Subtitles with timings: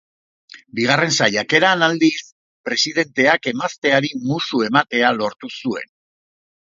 [0.77, 2.17] Bigarren saiakeran, aldiz,
[2.69, 5.93] presidenteak emazteari musu ematea lortu zuen.